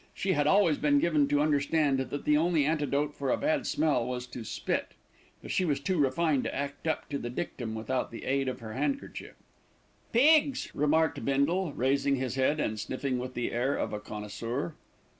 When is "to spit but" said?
4.25-5.51